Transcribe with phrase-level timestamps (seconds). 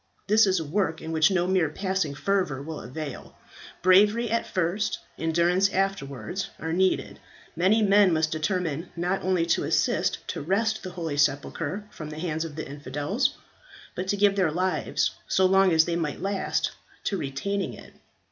[0.25, 3.35] This is a work in which no mere passing fervour will avail;
[3.83, 7.19] bravery at first, endurance afterwards, are needed.
[7.55, 12.17] Many men must determine not only to assist to wrest the holy sepulchre from the
[12.17, 13.37] hands of the infidels,
[13.93, 16.71] but to give their lives, so long as they might last,
[17.03, 17.93] to retaining it.